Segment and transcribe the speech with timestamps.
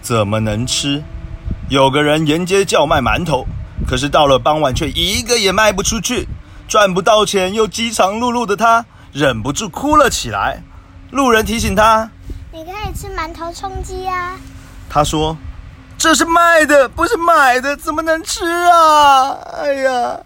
[0.00, 1.02] 怎么能吃？
[1.68, 3.46] 有个人沿街叫卖馒头，
[3.86, 6.26] 可是到了傍晚却一个也卖不出去。
[6.66, 10.62] 赚不到钱又饥肠辘辘的他忍不住哭了起来。
[11.10, 12.10] 路人提醒他：
[12.52, 14.36] 「你可以吃馒头充饥啊！」
[14.88, 15.36] 他说：
[15.96, 19.32] 「这是卖的，不是买的，怎么能吃啊？
[19.62, 20.20] 哎呀！」